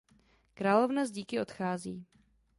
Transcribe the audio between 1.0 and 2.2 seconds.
s díky odchází.